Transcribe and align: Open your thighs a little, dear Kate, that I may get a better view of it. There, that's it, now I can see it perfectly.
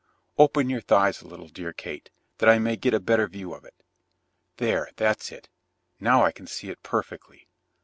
Open 0.39 0.67
your 0.67 0.81
thighs 0.81 1.21
a 1.21 1.27
little, 1.27 1.47
dear 1.47 1.71
Kate, 1.73 2.09
that 2.39 2.49
I 2.49 2.57
may 2.57 2.75
get 2.75 2.95
a 2.95 2.99
better 2.99 3.27
view 3.27 3.53
of 3.53 3.63
it. 3.63 3.75
There, 4.57 4.89
that's 4.95 5.31
it, 5.31 5.47
now 5.99 6.23
I 6.25 6.31
can 6.31 6.47
see 6.47 6.71
it 6.71 6.81
perfectly. 6.81 7.47